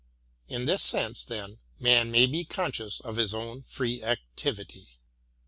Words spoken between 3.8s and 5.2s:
activity.